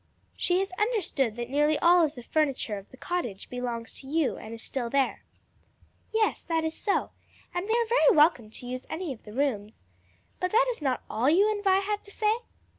[0.35, 4.51] She has understood that nearly all the furniture of the cottage belongs to you and
[4.51, 5.23] is still there."
[6.11, 7.11] "Yes, that is so;
[7.53, 9.83] and they are very welcome to the use of any of the rooms.
[10.39, 12.33] But that is not all you and Vi had to say?"